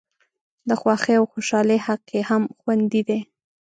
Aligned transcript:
د 0.67 0.69
خوښۍ 0.79 1.13
او 1.19 1.25
خوشالۍ 1.31 1.79
حق 1.87 2.03
یې 2.15 2.21
هم 2.29 2.43
خوندي 2.59 3.01
دی. 3.07 3.19